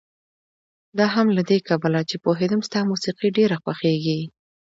دا 0.97 1.05
هم 1.15 1.27
له 1.37 1.41
دې 1.49 1.57
کبله 1.69 1.99
چې 2.09 2.15
پوهېدم 2.25 2.61
ستا 2.67 2.79
موسيقي 2.91 3.27
ډېره 3.37 3.55
خوښېږي. 3.63 4.19